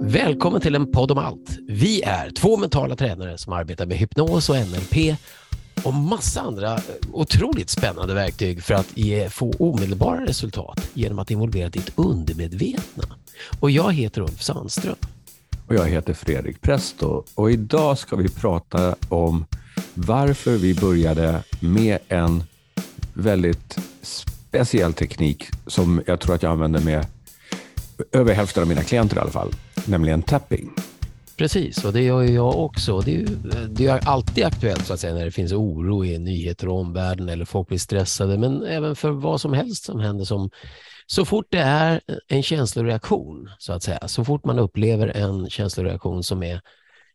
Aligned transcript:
Välkommen 0.00 0.60
till 0.60 0.74
en 0.74 0.92
podd 0.92 1.10
om 1.10 1.18
allt. 1.18 1.58
Vi 1.68 2.02
är 2.02 2.30
två 2.30 2.56
mentala 2.56 2.96
tränare 2.96 3.38
som 3.38 3.52
arbetar 3.52 3.86
med 3.86 3.96
hypnos 3.96 4.48
och 4.48 4.56
NLP 4.56 5.16
och 5.84 5.94
massa 5.94 6.40
andra 6.40 6.74
eh, 6.74 6.80
otroligt 7.12 7.70
spännande 7.70 8.14
verktyg 8.14 8.62
för 8.62 8.74
att 8.74 8.96
ge, 8.96 9.30
få 9.30 9.52
omedelbara 9.58 10.24
resultat 10.24 10.90
genom 10.94 11.18
att 11.18 11.30
involvera 11.30 11.68
ditt 11.68 11.92
undermedvetna. 11.96 13.04
Och 13.60 13.70
jag 13.70 13.92
heter 13.92 14.20
Ulf 14.20 14.42
Sandström. 14.42 14.96
Och 15.66 15.74
jag 15.74 15.86
heter 15.86 16.14
Fredrik 16.14 16.60
Presto 16.60 17.24
och 17.34 17.50
idag 17.50 17.98
ska 17.98 18.16
vi 18.16 18.28
prata 18.28 18.96
om 19.08 19.44
varför 19.94 20.56
vi 20.56 20.74
började 20.74 21.42
med 21.60 21.98
en 22.08 22.42
väldigt 23.16 23.78
speciell 24.02 24.92
teknik 24.92 25.44
som 25.66 26.02
jag 26.06 26.20
tror 26.20 26.34
att 26.34 26.42
jag 26.42 26.52
använder 26.52 26.80
med 26.80 27.06
över 28.12 28.34
hälften 28.34 28.62
av 28.62 28.68
mina 28.68 28.82
klienter 28.82 29.16
i 29.16 29.20
alla 29.20 29.30
fall, 29.30 29.52
nämligen 29.86 30.22
tapping. 30.22 30.70
Precis, 31.36 31.84
och 31.84 31.92
det 31.92 32.02
gör 32.02 32.22
ju 32.22 32.34
jag 32.34 32.58
också. 32.58 33.00
Det 33.00 33.14
är, 33.14 33.18
ju, 33.18 33.26
det 33.68 33.86
är 33.86 34.08
alltid 34.08 34.44
aktuellt 34.44 34.86
så 34.86 34.94
att 34.94 35.00
säga 35.00 35.14
när 35.14 35.24
det 35.24 35.30
finns 35.30 35.52
oro 35.52 36.04
i 36.04 36.18
nyheter 36.18 36.68
och 36.68 36.80
omvärlden 36.80 37.28
eller 37.28 37.44
folk 37.44 37.68
blir 37.68 37.78
stressade, 37.78 38.38
men 38.38 38.62
även 38.62 38.96
för 38.96 39.10
vad 39.10 39.40
som 39.40 39.52
helst 39.52 39.84
som 39.84 40.00
händer 40.00 40.24
som 40.24 40.50
så 41.06 41.24
fort 41.24 41.46
det 41.50 41.58
är 41.58 42.00
en 42.28 42.42
känsloreaktion, 42.42 43.50
så 43.58 43.72
att 43.72 43.82
säga, 43.82 44.08
så 44.08 44.24
fort 44.24 44.44
man 44.44 44.58
upplever 44.58 45.08
en 45.08 45.50
känsloreaktion 45.50 46.22
som 46.22 46.42
är 46.42 46.60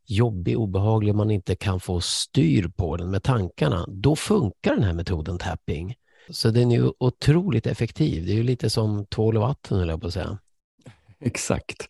jobbig, 0.05 0.57
obehaglig, 0.57 1.15
man 1.15 1.31
inte 1.31 1.55
kan 1.55 1.79
få 1.79 2.01
styr 2.01 2.67
på 2.67 2.97
den 2.97 3.11
med 3.11 3.23
tankarna, 3.23 3.85
då 3.87 4.15
funkar 4.15 4.75
den 4.75 4.83
här 4.83 4.93
metoden 4.93 5.37
tapping. 5.37 5.95
Så 6.29 6.49
den 6.49 6.71
är 6.71 6.75
ju 6.75 6.91
otroligt 6.99 7.67
effektiv. 7.67 8.25
Det 8.25 8.31
är 8.31 8.35
ju 8.35 8.43
lite 8.43 8.69
som 8.69 9.05
tvål 9.05 9.37
och 9.37 9.41
vatten, 9.41 9.77
höll 9.77 9.89
jag 9.89 10.01
på 10.01 10.07
att 10.07 10.13
säga. 10.13 10.37
Exakt. 11.19 11.87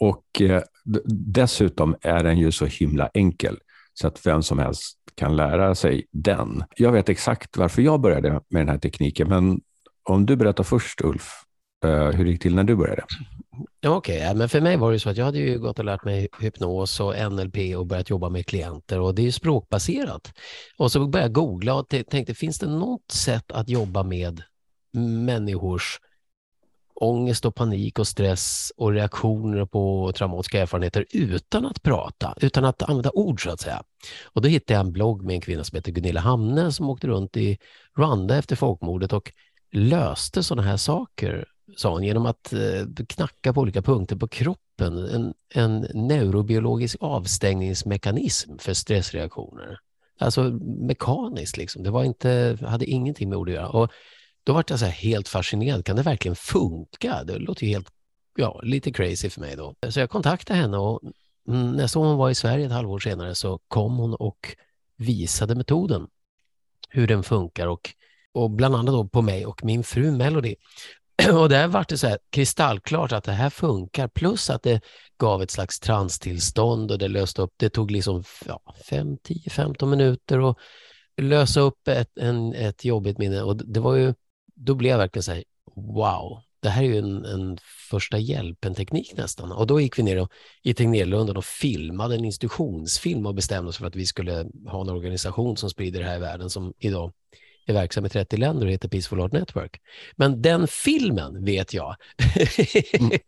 Och 0.00 0.40
eh, 0.40 0.62
dessutom 1.34 1.96
är 2.00 2.24
den 2.24 2.38
ju 2.38 2.52
så 2.52 2.66
himla 2.66 3.10
enkel 3.14 3.58
så 3.94 4.06
att 4.06 4.26
vem 4.26 4.42
som 4.42 4.58
helst 4.58 4.98
kan 5.14 5.36
lära 5.36 5.74
sig 5.74 6.06
den. 6.10 6.64
Jag 6.76 6.92
vet 6.92 7.08
exakt 7.08 7.56
varför 7.56 7.82
jag 7.82 8.00
började 8.00 8.30
med 8.30 8.60
den 8.60 8.68
här 8.68 8.78
tekniken, 8.78 9.28
men 9.28 9.60
om 10.02 10.26
du 10.26 10.36
berättar 10.36 10.64
först 10.64 11.00
Ulf, 11.00 11.30
eh, 11.84 12.10
hur 12.10 12.24
det 12.24 12.30
gick 12.30 12.42
till 12.42 12.54
när 12.54 12.64
du 12.64 12.76
började? 12.76 13.02
Okej, 13.86 14.16
okay, 14.16 14.34
men 14.34 14.48
för 14.48 14.60
mig 14.60 14.76
var 14.76 14.92
det 14.92 15.00
så 15.00 15.10
att 15.10 15.16
jag 15.16 15.24
hade 15.24 15.38
ju 15.38 15.58
gått 15.58 15.78
och 15.78 15.84
lärt 15.84 16.04
mig 16.04 16.28
hypnos 16.40 17.00
och 17.00 17.32
NLP 17.32 17.76
och 17.76 17.86
börjat 17.86 18.10
jobba 18.10 18.28
med 18.28 18.46
klienter 18.46 19.00
och 19.00 19.14
det 19.14 19.22
är 19.22 19.24
ju 19.24 19.32
språkbaserat. 19.32 20.32
Och 20.78 20.92
så 20.92 21.06
började 21.06 21.28
jag 21.28 21.32
googla 21.32 21.74
och 21.74 21.88
tänkte, 21.88 22.34
finns 22.34 22.58
det 22.58 22.66
något 22.66 23.10
sätt 23.10 23.52
att 23.52 23.68
jobba 23.68 24.02
med 24.02 24.42
människors 25.26 26.00
ångest 26.94 27.44
och 27.44 27.54
panik 27.54 27.98
och 27.98 28.06
stress 28.06 28.72
och 28.76 28.92
reaktioner 28.92 29.66
på 29.66 30.12
traumatiska 30.16 30.62
erfarenheter 30.62 31.06
utan 31.10 31.66
att 31.66 31.82
prata, 31.82 32.34
utan 32.40 32.64
att 32.64 32.82
använda 32.82 33.10
ord 33.10 33.44
så 33.44 33.50
att 33.50 33.60
säga. 33.60 33.82
Och 34.24 34.42
då 34.42 34.48
hittade 34.48 34.74
jag 34.78 34.86
en 34.86 34.92
blogg 34.92 35.22
med 35.22 35.34
en 35.34 35.40
kvinna 35.40 35.64
som 35.64 35.76
heter 35.76 35.92
Gunilla 35.92 36.20
Hamne 36.20 36.72
som 36.72 36.90
åkte 36.90 37.06
runt 37.06 37.36
i 37.36 37.58
Rwanda 37.98 38.36
efter 38.36 38.56
folkmordet 38.56 39.12
och 39.12 39.32
löste 39.72 40.42
sådana 40.42 40.68
här 40.68 40.76
saker, 40.76 41.44
sa 41.76 41.92
han, 41.92 42.02
genom 42.02 42.26
att 42.26 42.52
eh, 42.52 43.04
knacka 43.08 43.52
på 43.52 43.60
olika 43.60 43.82
punkter 43.82 44.16
på 44.16 44.28
kroppen. 44.28 44.98
En, 44.98 45.34
en 45.54 45.80
neurobiologisk 45.94 46.96
avstängningsmekanism 47.00 48.58
för 48.58 48.74
stressreaktioner. 48.74 49.78
Alltså 50.18 50.42
mekaniskt 50.62 51.56
liksom. 51.56 51.82
Det 51.82 51.90
var 51.90 52.04
inte, 52.04 52.58
hade 52.62 52.84
ingenting 52.84 53.28
med 53.28 53.38
ord 53.38 53.48
att 53.48 53.54
göra. 53.54 53.68
Och 53.68 53.90
då 54.44 54.52
var 54.52 54.64
jag 54.68 54.78
så 54.78 54.86
helt 54.86 55.28
fascinerad. 55.28 55.84
Kan 55.84 55.96
det 55.96 56.02
verkligen 56.02 56.36
funka? 56.36 57.24
Det 57.24 57.38
låter 57.38 57.66
ju 57.66 57.72
helt, 57.72 57.88
ja, 58.36 58.60
lite 58.62 58.92
crazy 58.92 59.30
för 59.30 59.40
mig 59.40 59.56
då. 59.56 59.74
Så 59.88 60.00
jag 60.00 60.10
kontaktade 60.10 60.58
henne 60.58 60.76
och 60.78 61.00
mm, 61.48 61.72
nästa 61.72 61.98
gång 61.98 62.08
hon 62.08 62.18
var 62.18 62.30
i 62.30 62.34
Sverige 62.34 62.66
ett 62.66 62.72
halvår 62.72 62.98
senare 62.98 63.34
så 63.34 63.60
kom 63.68 63.96
hon 63.96 64.14
och 64.14 64.56
visade 64.96 65.54
metoden, 65.54 66.06
hur 66.88 67.06
den 67.06 67.22
funkar 67.22 67.66
och, 67.66 67.90
och 68.32 68.50
bland 68.50 68.74
annat 68.76 68.94
då 68.94 69.08
på 69.08 69.22
mig 69.22 69.46
och 69.46 69.64
min 69.64 69.84
fru 69.84 70.10
Melody. 70.12 70.54
Och 71.32 71.48
där 71.48 71.68
var 71.68 71.86
det 71.88 71.98
så 71.98 72.06
här 72.06 72.18
kristallklart 72.30 73.12
att 73.12 73.24
det 73.24 73.32
här 73.32 73.50
funkar, 73.50 74.08
plus 74.08 74.50
att 74.50 74.62
det 74.62 74.80
gav 75.18 75.42
ett 75.42 75.50
slags 75.50 75.80
transtillstånd 75.80 76.90
och 76.90 76.98
det 76.98 77.08
löste 77.08 77.42
upp, 77.42 77.54
det 77.56 77.70
tog 77.70 77.90
liksom 77.90 78.24
5, 78.88 79.18
10, 79.22 79.50
15 79.50 79.90
minuter 79.90 80.50
att 80.50 80.56
lösa 81.16 81.60
upp 81.60 81.88
ett, 81.88 82.18
en, 82.18 82.54
ett 82.54 82.84
jobbigt 82.84 83.18
minne 83.18 83.42
och 83.42 83.56
det 83.56 83.80
var 83.80 83.94
ju 83.94 84.14
då 84.54 84.74
blev 84.74 84.90
jag 84.90 84.98
verkligen 84.98 85.22
så 85.22 85.32
här, 85.32 85.44
wow, 85.76 86.42
det 86.60 86.68
här 86.68 86.82
är 86.82 86.86
ju 86.86 86.98
en, 86.98 87.24
en 87.24 87.58
första 87.90 88.18
hjälpen-teknik 88.18 89.16
nästan. 89.16 89.52
Och 89.52 89.66
då 89.66 89.80
gick 89.80 89.98
vi 89.98 90.02
ner 90.02 90.20
och, 90.20 90.32
i 90.62 90.74
Tegnérlunden 90.74 91.36
och 91.36 91.44
filmade 91.44 92.14
en 92.14 92.24
institutionsfilm 92.24 93.26
och 93.26 93.34
bestämde 93.34 93.68
oss 93.68 93.76
för 93.76 93.86
att 93.86 93.96
vi 93.96 94.06
skulle 94.06 94.46
ha 94.66 94.80
en 94.80 94.88
organisation 94.88 95.56
som 95.56 95.70
sprider 95.70 96.00
det 96.00 96.06
här 96.06 96.16
i 96.16 96.20
världen 96.20 96.50
som 96.50 96.72
idag 96.78 97.12
är 97.66 97.72
verksam 97.72 98.06
i 98.06 98.08
30 98.08 98.36
länder 98.36 98.66
och 98.66 98.72
heter 98.72 98.88
Peaceful 98.88 99.20
Art 99.20 99.32
Network. 99.32 99.80
Men 100.16 100.42
den 100.42 100.66
filmen 100.68 101.44
vet 101.44 101.74
jag 101.74 101.96
mm. 102.92 103.18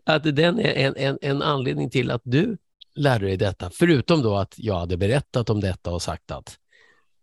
att 0.04 0.36
den 0.36 0.58
är 0.58 0.74
en, 0.74 0.96
en, 0.96 1.18
en 1.22 1.42
anledning 1.42 1.90
till 1.90 2.10
att 2.10 2.22
du 2.24 2.56
lärde 2.94 3.26
dig 3.26 3.36
detta. 3.36 3.70
Förutom 3.74 4.22
då 4.22 4.36
att 4.36 4.54
jag 4.56 4.78
hade 4.78 4.96
berättat 4.96 5.50
om 5.50 5.60
detta 5.60 5.90
och 5.90 6.02
sagt 6.02 6.30
att 6.30 6.58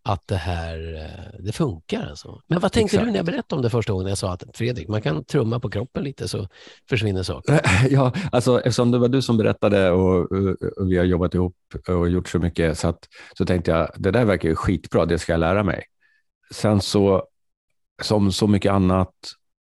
att 0.03 0.27
det 0.27 0.35
här 0.35 0.95
eh, 0.95 1.43
det 1.43 1.51
funkar. 1.51 2.07
Alltså. 2.09 2.41
Men 2.47 2.59
vad 2.59 2.71
tänkte 2.71 2.95
Exakt. 2.95 3.05
du 3.05 3.11
när 3.11 3.19
jag 3.19 3.25
berättade 3.25 3.55
om 3.55 3.61
det 3.61 3.69
första 3.69 3.93
gången 3.93 4.07
jag 4.07 4.17
sa 4.17 4.33
att 4.33 4.43
Fredrik, 4.53 4.87
man 4.87 5.01
kan 5.01 5.23
trumma 5.23 5.59
på 5.59 5.69
kroppen 5.69 6.03
lite 6.03 6.27
så 6.27 6.47
försvinner 6.89 7.23
saker? 7.23 7.61
Ja, 7.89 8.13
alltså, 8.31 8.57
eftersom 8.57 8.91
det 8.91 8.97
var 8.97 9.07
du 9.07 9.21
som 9.21 9.37
berättade 9.37 9.91
och, 9.91 10.31
och 10.77 10.91
vi 10.91 10.97
har 10.97 11.05
jobbat 11.05 11.33
ihop 11.33 11.55
och 11.87 12.09
gjort 12.09 12.29
så 12.29 12.39
mycket 12.39 12.79
så, 12.79 12.87
att, 12.87 13.07
så 13.37 13.45
tänkte 13.45 13.71
jag 13.71 13.91
det 13.95 14.11
där 14.11 14.25
verkar 14.25 14.49
ju 14.49 14.55
skitbra, 14.55 15.05
det 15.05 15.19
ska 15.19 15.33
jag 15.33 15.39
lära 15.39 15.63
mig. 15.63 15.83
Sen 16.51 16.81
så, 16.81 17.23
som 18.01 18.31
så 18.31 18.47
mycket 18.47 18.71
annat, 18.71 19.13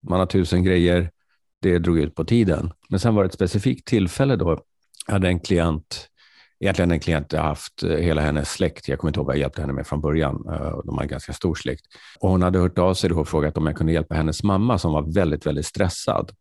man 0.08 0.18
har 0.18 0.26
tusen 0.26 0.64
grejer, 0.64 1.10
det 1.62 1.78
drog 1.78 1.98
ut 1.98 2.14
på 2.14 2.24
tiden. 2.24 2.72
Men 2.88 3.00
sen 3.00 3.14
var 3.14 3.22
det 3.22 3.26
ett 3.26 3.34
specifikt 3.34 3.86
tillfälle 3.86 4.36
då, 4.36 4.60
jag 5.06 5.12
hade 5.12 5.28
en 5.28 5.40
klient 5.40 6.10
egentligen 6.60 6.90
en 6.90 7.00
klient 7.00 7.32
jag 7.32 7.42
haft 7.42 7.82
eh, 7.82 7.90
hela 7.90 8.20
hennes 8.20 8.52
släkt. 8.52 8.88
Jag 8.88 8.98
kommer 8.98 9.08
inte 9.08 9.20
ihåg 9.20 9.26
vad 9.26 9.34
jag 9.34 9.40
hjälpte 9.40 9.60
henne 9.60 9.72
med 9.72 9.86
från 9.86 10.00
början. 10.00 10.44
Eh, 10.48 10.78
de 10.84 10.94
har 10.94 11.02
en 11.02 11.08
ganska 11.08 11.32
stor 11.32 11.54
släkt. 11.54 11.86
Och 12.20 12.30
hon 12.30 12.42
hade 12.42 12.58
hört 12.58 12.78
av 12.78 12.94
sig 12.94 13.10
och 13.12 13.28
frågat 13.28 13.56
om 13.56 13.66
jag 13.66 13.76
kunde 13.76 13.92
hjälpa 13.92 14.14
hennes 14.14 14.42
mamma 14.42 14.78
som 14.78 14.92
var 14.92 15.14
väldigt, 15.14 15.46
väldigt 15.46 15.66
stressad. 15.66 16.32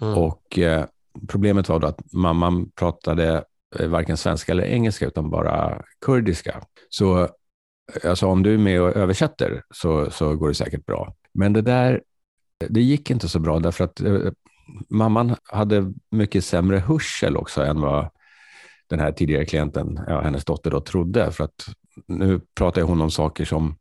Mm. 0.00 0.18
Och 0.18 0.58
eh, 0.58 0.84
problemet 1.28 1.68
var 1.68 1.78
då 1.78 1.86
att 1.86 2.12
mamman 2.12 2.70
pratade 2.70 3.44
eh, 3.78 3.88
varken 3.88 4.16
svenska 4.16 4.52
eller 4.52 4.64
engelska 4.64 5.06
utan 5.06 5.30
bara 5.30 5.82
kurdiska. 6.00 6.62
Så 6.88 7.28
alltså, 8.04 8.26
om 8.26 8.42
du 8.42 8.54
är 8.54 8.58
med 8.58 8.82
och 8.82 8.96
översätter 8.96 9.62
så, 9.70 10.10
så 10.10 10.36
går 10.36 10.48
det 10.48 10.54
säkert 10.54 10.86
bra. 10.86 11.14
Men 11.34 11.52
det 11.52 11.62
där, 11.62 12.02
det 12.68 12.80
gick 12.80 13.10
inte 13.10 13.28
så 13.28 13.38
bra 13.38 13.58
därför 13.58 13.84
att 13.84 14.00
eh, 14.00 14.32
mamman 14.88 15.36
hade 15.44 15.92
mycket 16.10 16.44
sämre 16.44 16.78
hörsel 16.78 17.36
också 17.36 17.62
än 17.62 17.80
vad 17.80 18.10
den 18.88 19.00
här 19.00 19.12
tidigare 19.12 19.44
klienten, 19.44 20.00
ja, 20.06 20.20
hennes 20.20 20.44
dotter, 20.44 20.70
då, 20.70 20.80
trodde. 20.80 21.32
För 21.32 21.44
att 21.44 21.66
nu 22.06 22.40
pratar 22.54 22.82
hon 22.82 23.00
om 23.00 23.10
saker 23.10 23.44
som 23.44 23.76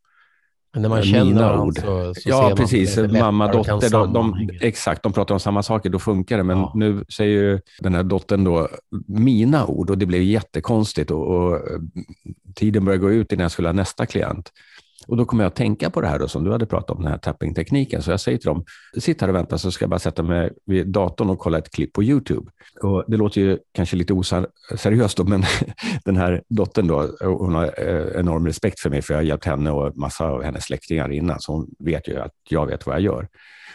när 0.76 0.90
man 0.90 1.04
känner 1.04 1.26
mina 1.26 1.62
ord. 1.62 1.78
Så, 1.80 2.14
så 2.14 2.30
ja, 2.30 2.54
precis. 2.58 2.98
Mamma, 2.98 3.52
dotter, 3.52 3.90
de, 3.90 4.14
de, 4.14 4.50
exakt, 4.62 5.04
de 5.04 5.14
pratar 5.14 5.36
om 5.36 5.40
samma 5.40 5.64
saker, 5.64 5.90
då 5.90 6.00
funkar 6.00 6.38
det. 6.38 6.44
Men 6.44 6.58
ja. 6.58 6.72
nu 6.76 7.06
säger 7.10 7.32
ju 7.32 7.60
den 7.80 7.96
här 7.96 8.04
dottern 8.04 8.44
då 8.44 8.68
mina 9.08 9.66
ord 9.66 9.90
och 9.90 9.98
det 9.98 10.06
blev 10.06 10.22
jättekonstigt 10.22 11.12
och, 11.12 11.28
och 11.28 11.62
tiden 12.56 12.86
började 12.86 13.02
gå 13.02 13.12
ut 13.12 13.32
innan 13.32 13.42
jag 13.42 13.52
skulle 13.52 13.68
ha 13.68 13.74
nästa 13.74 14.06
klient. 14.06 14.52
Och 15.08 15.18
då 15.18 15.26
kommer 15.26 15.44
jag 15.44 15.50
att 15.50 15.56
tänka 15.56 15.90
på 15.90 16.02
det 16.02 16.08
här 16.08 16.20
då, 16.20 16.28
som 16.28 16.44
du 16.44 16.52
hade 16.52 16.66
pratat 16.66 16.90
om, 16.90 17.04
den 17.04 17.12
här 17.12 17.18
tapping-tekniken. 17.18 18.02
Så 18.02 18.12
jag 18.12 18.20
säger 18.20 18.38
till 18.38 18.48
dem, 18.48 18.66
sitt 18.98 19.22
här 19.22 19.28
och 19.28 19.36
vänta 19.36 19.58
så 19.58 19.72
ska 19.72 19.84
jag 19.84 19.90
bara 19.90 20.00
sätta 20.00 20.24
mig 20.24 20.52
vid 20.66 20.88
datorn 20.88 21.30
och 21.30 21.40
kolla 21.40 21.58
ett 21.58 21.72
klipp 21.72 21.94
på 21.94 22.04
YouTube. 22.04 22.52
Och 22.82 23.04
det 23.08 23.18
låter 23.18 23.42
ju 23.42 23.58
kanske 23.74 23.96
lite 23.96 24.14
oseriöst, 24.14 25.20
men 25.20 25.44
den 26.06 26.18
här 26.18 26.44
dottern 26.50 26.88
då, 26.88 27.18
hon 27.20 27.56
har 27.56 27.66
eh, 27.66 28.20
enorm 28.20 28.46
respekt 28.46 28.80
för 28.80 28.90
mig, 28.90 29.02
för 29.02 29.14
jag 29.14 29.20
har 29.20 29.26
hjälpt 29.26 29.46
henne 29.46 29.72
och 29.72 29.98
massa 29.98 30.26
av 30.26 30.44
hennes 30.44 30.64
släktingar 30.64 31.12
innan, 31.12 31.40
så 31.40 31.52
hon 31.52 31.68
vet 31.80 32.08
ju 32.08 32.20
att 32.20 32.34
jag 32.50 32.66
vet 32.66 32.86
vad 32.86 32.96
jag 32.96 33.02
gör. 33.02 33.28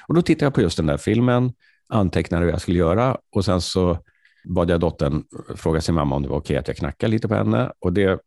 Och 0.09 0.15
då 0.15 0.23
tittar 0.23 0.47
jag 0.47 0.55
på 0.55 0.61
just 0.61 0.77
den 0.77 0.87
där 0.87 0.97
filmen, 0.97 1.53
antecknade 1.89 2.45
vad 2.45 2.55
jag 2.55 2.61
skulle 2.61 2.79
göra 2.79 3.17
och 3.37 3.45
sen 3.45 3.61
så 3.61 3.99
bad 4.45 4.71
jag 4.71 4.81
dottern 4.81 5.25
fråga 5.57 5.81
sin 5.81 5.95
mamma 5.95 6.17
om 6.17 6.23
det 6.23 6.29
var 6.29 6.37
okej 6.37 6.55
okay 6.55 6.61
att 6.61 6.69
jag 6.69 6.77
knackade 6.77 7.11
lite 7.11 7.29
på 7.29 7.35
henne. 7.35 7.73
Och 7.79 7.93
det, 7.93 8.21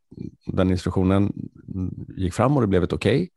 den 0.46 0.72
instruktionen 0.72 1.34
gick 2.18 2.34
fram 2.34 2.56
och 2.56 2.62
det 2.62 2.68
blev 2.68 2.84
ett 2.84 2.94
okej. 2.94 3.16
Okay. 3.16 3.30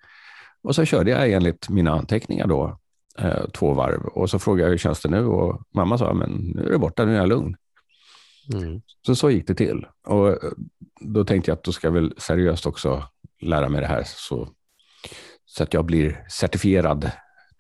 Och 0.63 0.75
så 0.75 0.85
körde 0.85 1.11
jag 1.11 1.33
enligt 1.33 1.69
mina 1.69 1.91
anteckningar 1.91 2.47
då 2.47 2.79
eh, 3.19 3.47
två 3.49 3.75
varv. 3.75 4.05
Och 4.07 4.31
så 4.31 4.39
frågade 4.39 4.63
jag 4.63 4.71
hur 4.71 4.79
känns 4.79 5.01
det 5.01 5.09
nu? 5.09 5.25
Och 5.27 5.63
mamma 5.75 5.99
sa, 5.99 6.15
men 6.15 6.31
nu 6.31 6.67
är 6.67 6.73
det 6.73 6.79
borta, 6.79 7.05
nu 7.05 7.15
är 7.15 7.19
jag 7.19 7.29
lugn. 7.29 7.57
Mm. 8.55 8.83
Så 9.07 9.15
så 9.15 9.31
gick 9.31 9.47
det 9.47 9.55
till. 9.55 9.87
Och 10.07 10.29
eh, 10.29 10.51
då 11.01 11.25
tänkte 11.25 11.51
jag 11.51 11.57
att 11.57 11.65
då 11.65 11.73
ska 11.73 11.87
jag 11.87 11.93
väl 11.93 12.15
seriöst 12.17 12.67
också 12.67 13.03
lära 13.41 13.69
mig 13.69 13.81
det 13.81 13.87
här 13.87 14.03
så, 14.07 14.49
så 15.45 15.63
att 15.63 15.75
jag 15.75 15.85
blir 15.85 16.25
certifierad 16.29 17.11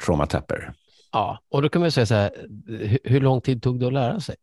traumatapper. 0.04 0.72
Ja, 1.12 1.38
och 1.50 1.62
då 1.62 1.68
kan 1.68 1.82
man 1.82 1.92
säga 1.92 2.06
så 2.06 2.14
här, 2.14 2.30
hur 3.04 3.20
lång 3.20 3.40
tid 3.40 3.62
tog 3.62 3.80
det 3.80 3.86
att 3.86 3.92
lära 3.92 4.20
sig? 4.20 4.36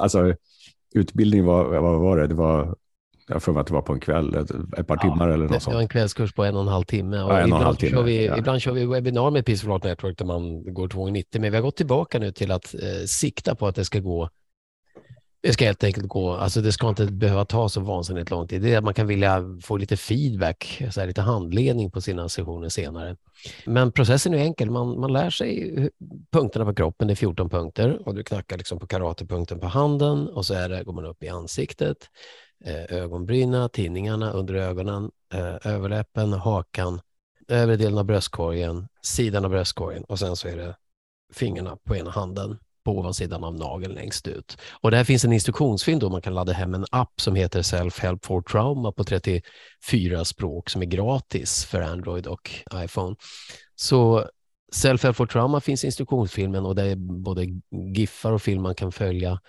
Alltså, 0.00 0.34
utbildning 0.94 1.44
var, 1.44 1.64
vad 1.64 2.00
var 2.00 2.16
det? 2.16 2.26
Det 2.26 2.34
var, 2.34 2.76
jag 3.28 3.42
får 3.42 3.60
att 3.60 3.66
det 3.66 3.74
var 3.74 3.82
på 3.82 3.92
en 3.92 4.00
kväll, 4.00 4.34
ett, 4.34 4.86
par 4.86 4.96
ja, 4.96 5.02
timmar 5.02 5.28
eller 5.28 5.48
något 5.48 5.62
sånt. 5.62 5.64
Det 5.64 5.74
var 5.74 5.82
en 5.82 5.88
kvällskurs 5.88 6.32
på 6.32 6.44
en 6.44 6.54
och 6.54 6.62
en 6.62 6.68
halv 6.68 6.84
timme. 6.84 7.22
Och 7.22 7.32
ja, 7.32 7.38
en 7.38 7.44
ibland, 7.44 7.62
och 7.62 7.66
halv 7.66 7.76
timme, 7.76 7.96
kör 7.96 8.02
vi, 8.02 8.26
ja. 8.26 8.38
ibland 8.38 8.62
kör 8.62 8.72
vi 8.72 8.86
webbinar 8.86 9.30
med 9.30 9.46
Peaceful 9.46 9.72
Art 9.72 9.84
Network 9.84 10.18
där 10.18 10.24
man 10.24 10.74
går 10.74 10.88
290, 10.88 11.40
men 11.40 11.50
vi 11.50 11.56
har 11.56 11.62
gått 11.62 11.76
tillbaka 11.76 12.18
nu 12.18 12.32
till 12.32 12.50
att 12.50 12.74
eh, 12.74 13.04
sikta 13.06 13.54
på 13.54 13.66
att 13.66 13.74
det 13.74 13.84
ska 13.84 13.98
gå 13.98 14.28
det 15.44 15.52
ska 15.52 15.64
helt 15.64 15.84
enkelt 15.84 16.08
gå, 16.08 16.32
alltså 16.32 16.60
det 16.60 16.72
ska 16.72 16.88
inte 16.88 17.06
behöva 17.06 17.44
ta 17.44 17.68
så 17.68 17.80
vansinnigt 17.80 18.30
lång 18.30 18.48
tid. 18.48 18.62
Det 18.62 18.74
är 18.74 18.78
att 18.78 18.84
man 18.84 18.94
kan 18.94 19.06
vilja 19.06 19.42
få 19.62 19.76
lite 19.76 19.96
feedback, 19.96 20.82
så 20.90 21.00
här, 21.00 21.06
lite 21.06 21.20
handledning 21.20 21.90
på 21.90 22.00
sina 22.00 22.28
sessioner 22.28 22.68
senare. 22.68 23.16
Men 23.66 23.92
processen 23.92 24.34
är 24.34 24.38
enkel, 24.38 24.70
man, 24.70 25.00
man 25.00 25.12
lär 25.12 25.30
sig 25.30 25.74
punkterna 26.32 26.64
på 26.64 26.74
kroppen, 26.74 27.08
det 27.08 27.14
är 27.14 27.16
14 27.16 27.50
punkter 27.50 28.08
och 28.08 28.14
du 28.14 28.22
knackar 28.22 28.58
liksom 28.58 28.78
på 28.78 28.86
karatepunkten 28.86 29.60
på 29.60 29.66
handen 29.66 30.28
och 30.28 30.46
så 30.46 30.54
är 30.54 30.68
det, 30.68 30.84
går 30.84 30.92
man 30.92 31.04
upp 31.04 31.22
i 31.22 31.28
ansiktet, 31.28 31.96
eh, 32.64 32.96
ögonbrynen, 32.98 33.70
tinningarna 33.70 34.32
under 34.32 34.54
ögonen, 34.54 35.10
eh, 35.34 35.72
överläppen, 35.72 36.32
hakan, 36.32 37.00
övre 37.48 37.76
delen 37.76 37.98
av 37.98 38.04
bröstkorgen, 38.04 38.88
sidan 39.02 39.44
av 39.44 39.50
bröstkorgen 39.50 40.04
och 40.04 40.18
sen 40.18 40.36
så 40.36 40.48
är 40.48 40.56
det 40.56 40.76
fingrarna 41.32 41.76
på 41.84 41.96
ena 41.96 42.10
handen 42.10 42.58
på 42.84 42.98
ovansidan 42.98 43.44
av 43.44 43.54
nageln 43.54 43.94
längst 43.94 44.28
ut. 44.28 44.58
Och 44.80 44.90
där 44.90 45.04
finns 45.04 45.24
en 45.24 45.32
instruktionsfilm 45.32 45.98
då 45.98 46.10
man 46.10 46.22
kan 46.22 46.34
ladda 46.34 46.52
hem 46.52 46.74
en 46.74 46.84
app 46.90 47.20
som 47.20 47.34
heter 47.34 47.62
Self-Help 47.62 48.26
for 48.26 48.42
Trauma 48.42 48.92
på 48.92 49.04
34 49.04 50.24
språk 50.24 50.70
som 50.70 50.82
är 50.82 50.86
gratis 50.86 51.64
för 51.64 51.80
Android 51.80 52.26
och 52.26 52.50
iPhone. 52.74 53.16
Så 53.74 54.28
Self-Help 54.74 55.12
for 55.12 55.26
Trauma 55.26 55.60
finns 55.60 55.84
i 55.84 55.86
instruktionsfilmen 55.86 56.66
och 56.66 56.74
det 56.74 56.82
är 56.82 56.96
både 56.96 57.46
giffar 57.94 58.32
och 58.32 58.42
film 58.42 58.62
man 58.62 58.74
kan 58.74 58.92
följa. 58.92 59.40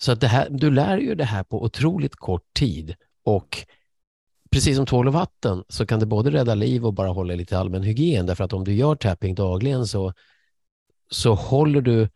Så 0.00 0.12
att 0.12 0.20
det 0.20 0.28
här, 0.28 0.48
du 0.50 0.70
lär 0.70 0.98
ju 0.98 1.14
det 1.14 1.24
här 1.24 1.44
på 1.44 1.62
otroligt 1.62 2.16
kort 2.16 2.54
tid 2.54 2.94
och 3.24 3.66
precis 4.50 4.76
som 4.76 4.86
tvål 4.86 5.06
och 5.06 5.12
vatten 5.12 5.64
så 5.68 5.86
kan 5.86 6.00
det 6.00 6.06
både 6.06 6.30
rädda 6.30 6.54
liv 6.54 6.86
och 6.86 6.94
bara 6.94 7.08
hålla 7.08 7.34
lite 7.34 7.58
allmän 7.58 7.82
hygien 7.82 8.26
därför 8.26 8.44
att 8.44 8.52
om 8.52 8.64
du 8.64 8.74
gör 8.74 8.94
tapping 8.94 9.34
dagligen 9.34 9.86
så, 9.86 10.12
så 11.10 11.34
håller 11.34 11.80
du 11.80 12.08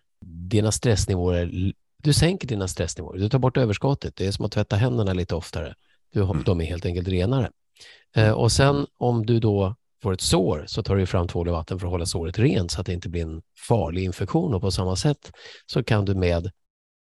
dina 0.49 0.73
stressnivåer, 0.73 1.73
du 2.03 2.13
sänker 2.13 2.49
dina 2.49 2.69
stressnivåer, 2.69 3.19
du 3.19 3.29
tar 3.29 3.39
bort 3.39 3.57
överskottet. 3.57 4.17
Det 4.17 4.27
är 4.27 4.33
som 4.33 4.45
att 4.45 4.53
tvätta 4.53 4.77
händerna 4.77 5.13
lite 5.13 5.35
oftare. 5.35 5.75
Du, 6.13 6.23
mm. 6.23 6.43
De 6.45 6.61
är 6.61 6.65
helt 6.65 6.87
enkelt 6.87 7.09
renare. 7.09 7.51
Eh, 8.17 8.31
och 8.31 8.53
sen 8.53 8.87
om 8.99 9.27
du 9.27 9.41
då 9.41 9.75
får 10.03 10.13
ett 10.13 10.21
sår 10.21 10.65
så 10.67 10.83
tar 10.83 10.97
du 10.97 11.07
fram 11.07 11.29
tvål 11.29 11.49
och 11.49 11.55
vatten 11.55 11.79
för 11.79 11.87
att 11.87 11.91
hålla 11.91 12.07
såret 12.07 12.39
rent 12.39 12.71
så 12.71 12.81
att 12.81 12.87
det 12.87 12.93
inte 12.93 13.09
blir 13.09 13.23
en 13.23 13.43
farlig 13.69 14.05
infektion. 14.05 14.55
Och 14.55 14.61
på 14.61 14.71
samma 14.71 14.97
sätt 14.97 15.33
så 15.67 15.83
kan 15.83 16.05
du 16.05 16.15
med 16.15 16.51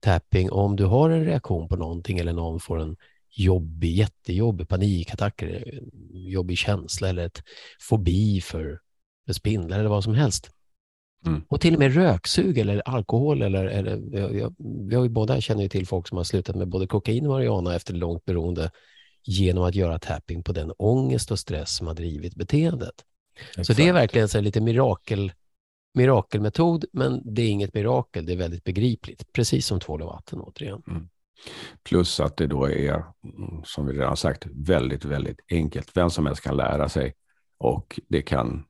tapping, 0.00 0.50
om 0.50 0.76
du 0.76 0.84
har 0.84 1.10
en 1.10 1.24
reaktion 1.24 1.68
på 1.68 1.76
någonting 1.76 2.18
eller 2.18 2.32
någon 2.32 2.60
får 2.60 2.78
en 2.78 2.96
jobbig, 3.30 3.92
jättejobbig 3.92 4.68
panikattack, 4.68 5.42
jobbig 6.12 6.58
känsla 6.58 7.08
eller 7.08 7.26
ett 7.26 7.42
fobi 7.80 8.40
för, 8.40 8.80
för 9.26 9.32
spindlar 9.32 9.78
eller 9.78 9.88
vad 9.88 10.04
som 10.04 10.14
helst, 10.14 10.50
Mm. 11.26 11.44
Och 11.48 11.60
till 11.60 11.74
och 11.74 11.80
med 11.80 11.94
röksug 11.94 12.58
eller 12.58 12.82
alkohol. 12.88 13.42
Eller, 13.42 13.64
eller, 13.64 14.18
jag, 14.38 14.54
vi 14.88 14.94
har 14.94 15.02
ju 15.02 15.08
båda 15.08 15.40
känner 15.40 15.62
ju 15.62 15.68
till 15.68 15.86
folk 15.86 16.08
som 16.08 16.16
har 16.16 16.24
slutat 16.24 16.56
med 16.56 16.68
både 16.68 16.86
kokain 16.86 17.26
och 17.26 17.32
marijuana 17.32 17.76
efter 17.76 17.94
långt 17.94 18.24
beroende 18.24 18.70
genom 19.24 19.64
att 19.64 19.74
göra 19.74 19.98
tapping 19.98 20.42
på 20.42 20.52
den 20.52 20.72
ångest 20.78 21.30
och 21.30 21.38
stress 21.38 21.76
som 21.76 21.86
har 21.86 21.94
drivit 21.94 22.34
beteendet. 22.34 22.94
Exakt. 23.48 23.66
Så 23.66 23.72
det 23.72 23.88
är 23.88 23.92
verkligen 23.92 24.28
så 24.28 24.40
lite 24.40 24.60
mirakel, 24.60 25.32
mirakelmetod, 25.94 26.84
men 26.92 27.34
det 27.34 27.42
är 27.42 27.48
inget 27.48 27.74
mirakel, 27.74 28.26
det 28.26 28.32
är 28.32 28.36
väldigt 28.36 28.64
begripligt, 28.64 29.32
precis 29.32 29.66
som 29.66 29.80
tvål 29.80 30.02
och 30.02 30.08
vatten 30.08 30.40
återigen. 30.40 30.82
Mm. 30.88 31.08
Plus 31.82 32.20
att 32.20 32.36
det 32.36 32.46
då 32.46 32.70
är, 32.70 33.04
som 33.64 33.86
vi 33.86 33.92
redan 33.92 34.16
sagt, 34.16 34.46
väldigt, 34.46 35.04
väldigt 35.04 35.40
enkelt. 35.50 35.90
Vem 35.94 36.10
som 36.10 36.26
helst 36.26 36.42
kan 36.42 36.56
lära 36.56 36.88
sig 36.88 37.14
och 37.58 38.00
det 38.08 38.22
kan, 38.22 38.64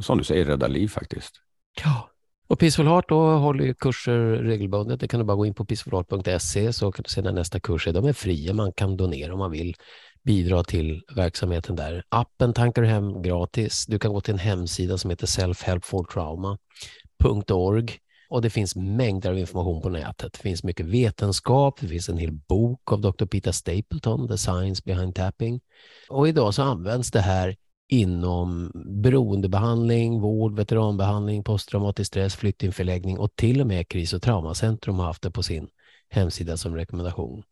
som 0.00 0.18
du 0.18 0.24
säger, 0.24 0.44
rädda 0.44 0.68
liv 0.68 0.88
faktiskt. 0.88 1.34
Ja, 1.80 2.10
och 2.46 2.58
Peaceful 2.58 2.86
Heart 2.86 3.08
då 3.08 3.30
håller 3.30 3.64
ju 3.64 3.74
kurser 3.74 4.18
regelbundet. 4.22 5.00
Det 5.00 5.08
kan 5.08 5.20
du 5.20 5.26
bara 5.26 5.36
gå 5.36 5.46
in 5.46 5.54
på 5.54 5.64
peacefulheart.se 5.64 6.72
så 6.72 6.92
kan 6.92 7.02
du 7.02 7.08
se 7.08 7.22
när 7.22 7.32
nästa 7.32 7.60
kurs 7.60 7.88
är. 7.88 7.92
De 7.92 8.04
är 8.04 8.12
fria, 8.12 8.52
man 8.52 8.72
kan 8.72 8.96
donera 8.96 9.32
om 9.32 9.38
man 9.38 9.50
vill 9.50 9.76
bidra 10.22 10.64
till 10.64 11.02
verksamheten 11.16 11.76
där. 11.76 12.04
Appen 12.08 12.52
tankar 12.52 12.82
du 12.82 12.88
hem 12.88 13.22
gratis. 13.22 13.86
Du 13.86 13.98
kan 13.98 14.12
gå 14.12 14.20
till 14.20 14.34
en 14.34 14.40
hemsida 14.40 14.98
som 14.98 15.10
heter 15.10 15.26
selfhelpfortrauma.org 15.26 17.98
och 18.28 18.42
det 18.42 18.50
finns 18.50 18.76
mängder 18.76 19.30
av 19.30 19.38
information 19.38 19.82
på 19.82 19.88
nätet. 19.88 20.32
Det 20.32 20.38
finns 20.38 20.64
mycket 20.64 20.86
vetenskap, 20.86 21.80
det 21.80 21.88
finns 21.88 22.08
en 22.08 22.18
hel 22.18 22.32
bok 22.32 22.92
av 22.92 23.00
Dr. 23.00 23.26
Peter 23.26 23.52
Stapleton, 23.52 24.28
The 24.28 24.38
Science 24.38 24.82
Behind 24.84 25.14
Tapping. 25.14 25.60
Och 26.08 26.28
idag 26.28 26.54
så 26.54 26.62
används 26.62 27.10
det 27.10 27.20
här 27.20 27.56
inom 27.92 28.70
beroendebehandling, 28.74 30.20
vård, 30.20 30.56
veteranbehandling, 30.56 31.44
posttraumatisk 31.44 32.08
stress, 32.08 32.36
flyktingförläggning 32.36 33.18
och 33.18 33.36
till 33.36 33.60
och 33.60 33.66
med 33.66 33.88
kris 33.88 34.12
och 34.12 34.22
traumacentrum 34.22 34.98
har 34.98 35.06
haft 35.06 35.22
det 35.22 35.30
på 35.30 35.42
sin 35.42 35.68
hemsida 36.08 36.56
som 36.56 36.76
rekommendation. 36.76 37.42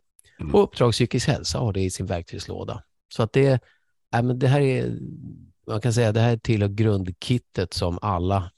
Mm. 0.41 0.55
Och 0.55 0.63
Uppdrag 0.63 0.93
psykisk 0.93 1.29
hälsa 1.29 1.59
har 1.59 1.73
det 1.73 1.81
i 1.81 1.91
sin 1.91 2.07
verktygslåda. 2.07 2.83
Så 3.09 3.23
att 3.23 3.33
det, 3.33 3.63
äh, 4.15 4.23
men 4.23 4.39
det 4.39 4.49
här 4.49 4.61
är, 4.61 4.99
man 5.67 5.81
kan 5.81 5.93
säga 5.93 6.13
det 6.13 6.21
här 6.21 6.37
tillhör 6.37 6.69
grundkittet 6.69 7.75
som 7.75 7.99
alla, 8.03 8.51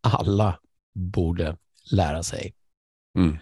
alla 0.00 0.58
borde 0.94 1.56
lära 1.92 2.22
sig. 2.22 2.54
Mm. 3.18 3.38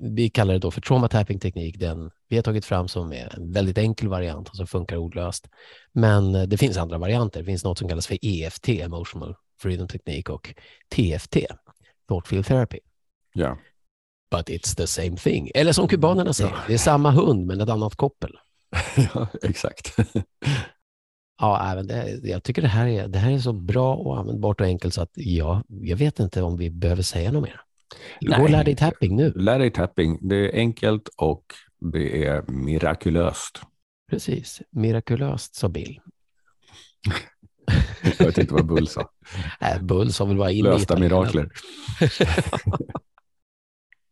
Vi, 0.00 0.30
kallar 0.30 0.54
det 0.54 0.60
då 0.60 0.70
för 0.70 0.80
trauma 0.80 1.08
tapping 1.08 1.38
teknik. 1.38 1.78
Den 1.78 2.10
vi 2.28 2.36
har 2.36 2.42
tagit 2.42 2.64
fram 2.64 2.88
som 2.88 3.12
är 3.12 3.34
en 3.36 3.52
väldigt 3.52 3.78
enkel 3.78 4.08
variant 4.08 4.48
och 4.48 4.56
som 4.56 4.66
funkar 4.66 4.96
ordlöst. 4.96 5.48
Men 5.92 6.34
eh, 6.34 6.42
det 6.42 6.56
finns 6.56 6.76
andra 6.76 6.98
varianter. 6.98 7.40
Det 7.40 7.46
finns 7.46 7.64
något 7.64 7.78
som 7.78 7.88
kallas 7.88 8.06
för 8.06 8.18
EFT, 8.22 8.68
Emotional 8.68 9.34
Freedom 9.62 9.88
Technique, 9.88 10.32
och 10.32 10.54
TFT, 10.88 11.36
Thought 12.08 12.28
Field 12.28 12.46
Therapy. 12.46 12.78
Ja. 13.34 13.58
But 14.30 14.48
it's 14.48 14.76
the 14.76 14.86
same 14.86 15.16
thing. 15.16 15.50
Eller 15.54 15.72
som 15.72 15.88
kubanerna 15.88 16.32
säger, 16.32 16.54
det 16.66 16.74
är 16.74 16.78
samma 16.78 17.10
hund 17.10 17.46
men 17.46 17.60
ett 17.60 17.68
annat 17.68 17.96
koppel. 17.96 18.38
ja, 19.14 19.26
exakt. 19.42 19.96
ja, 21.40 21.72
även 21.72 21.86
det, 21.86 22.20
jag 22.22 22.42
tycker 22.42 22.62
det 22.62 22.68
här, 22.68 22.86
är, 22.86 23.08
det 23.08 23.18
här 23.18 23.32
är 23.32 23.38
så 23.38 23.52
bra 23.52 23.94
och 23.94 24.18
användbart 24.18 24.60
och 24.60 24.66
enkelt 24.66 24.94
så 24.94 25.02
att 25.02 25.10
ja, 25.14 25.62
jag 25.68 25.96
vet 25.96 26.20
inte 26.20 26.42
om 26.42 26.56
vi 26.56 26.70
behöver 26.70 27.02
säga 27.02 27.32
något 27.32 27.42
mer. 27.42 27.60
Gå 28.20 28.42
och 28.42 28.50
lär 28.50 28.64
dig 28.64 28.76
tapping 28.76 29.16
nu. 29.16 29.32
Lär 29.36 29.58
dig 29.58 29.70
tapping. 29.70 30.28
Det 30.28 30.36
är 30.36 30.58
enkelt 30.58 31.08
och 31.16 31.44
det 31.92 32.26
är 32.26 32.50
mirakulöst. 32.50 33.60
Precis, 34.10 34.62
mirakulöst 34.70 35.54
sa 35.54 35.68
Bill. 35.68 36.00
jag 38.18 38.26
vet 38.26 38.38
inte 38.38 38.54
vad 38.54 38.66
Bull 38.66 38.88
sa. 38.88 39.10
Nej, 39.60 39.78
Bull 39.80 40.12
sa 40.12 40.24
väl 40.24 40.36
bara 40.36 40.50
in 40.50 40.64
Lösta 40.64 40.98
mirakler. 40.98 41.48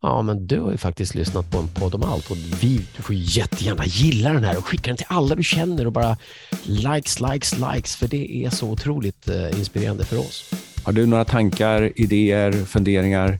ja, 0.01 0.21
men 0.21 0.47
du 0.47 0.59
har 0.59 0.71
ju 0.71 0.77
faktiskt 0.77 1.15
lyssnat 1.15 1.51
på 1.51 1.57
en 1.57 1.67
podd 1.67 1.95
om 1.95 2.03
allt 2.03 2.31
och 2.31 2.37
vi, 2.37 2.85
du 2.97 3.03
får 3.03 3.15
jättegärna 3.15 3.85
gilla 3.85 4.33
den 4.33 4.43
här 4.43 4.57
och 4.57 4.65
skicka 4.65 4.87
den 4.87 4.97
till 4.97 5.05
alla 5.09 5.35
du 5.35 5.43
känner 5.43 5.85
och 5.85 5.91
bara 5.91 6.17
likes, 6.63 7.19
likes, 7.19 7.57
likes, 7.57 7.95
för 7.95 8.07
det 8.07 8.45
är 8.45 8.49
så 8.49 8.69
otroligt 8.69 9.27
eh, 9.27 9.59
inspirerande 9.59 10.05
för 10.05 10.19
oss. 10.19 10.51
Har 10.83 10.93
du 10.93 11.05
några 11.05 11.25
tankar, 11.25 11.91
idéer, 11.95 12.51
funderingar? 12.51 13.39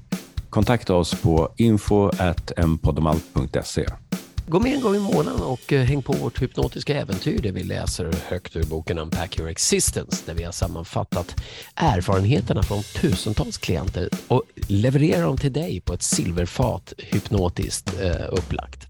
Kontakta 0.52 0.96
oss 0.96 1.22
på 1.22 1.54
info.mpoddomalt.se. 1.58 3.86
Gå 4.48 4.60
med 4.60 4.74
en 4.74 4.82
gång 4.82 4.96
i 4.96 5.00
månaden 5.00 5.42
och 5.42 5.74
eh, 5.74 5.82
häng 5.82 6.02
på 6.02 6.14
vårt 6.14 6.42
hypnotiska 6.42 7.02
äventyr 7.02 7.42
där 7.42 7.52
vi 7.52 7.64
läser 7.64 8.14
högt 8.28 8.56
ur 8.56 8.64
boken 8.64 8.98
Unpack 8.98 9.40
Your 9.40 9.50
Existence 9.50 10.24
där 10.26 10.34
vi 10.34 10.44
har 10.44 10.52
sammanfattat 10.52 11.36
erfarenheterna 11.76 12.64
från 12.64 12.84
tusentals 12.84 13.58
klienter 13.58 14.10
och 14.28 14.44
levererar 14.68 15.24
dem 15.24 15.38
till 15.38 15.54
dig 15.54 15.82
på 15.82 15.94
ett 15.94 16.04
silverfat 16.04 16.94
hypnotiskt 16.98 18.02
eh, 18.02 18.26
upplagt. 18.32 18.88